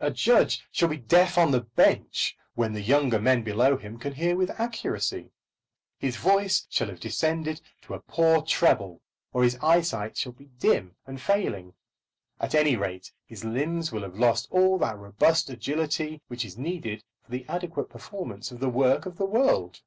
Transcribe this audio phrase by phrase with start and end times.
[0.00, 4.36] A judge shall be deaf on the bench when younger men below him can hear
[4.36, 5.30] with accuracy.
[5.96, 9.00] His voice shall have descended to a poor treble,
[9.32, 11.72] or his eyesight shall be dim and failing.
[12.38, 17.02] At any rate, his limbs will have lost all that robust agility which is needed
[17.22, 19.80] for the adequate performance of the work of the world.